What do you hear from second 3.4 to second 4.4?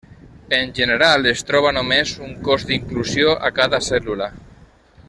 a cada cèl·lula.